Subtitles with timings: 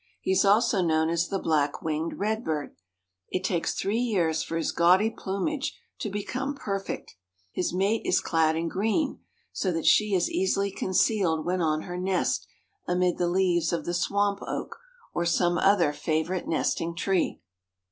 [0.19, 2.75] He is also known as the black winged redbird.
[3.29, 7.17] It takes three years for his gaudy plumage to become perfect.
[7.51, 9.19] His mate is clad in green,
[9.53, 12.47] so that she is easily concealed when on her nest
[12.87, 14.75] amid the leaves of the swamp oak
[15.13, 17.39] or some other favorite nesting tree.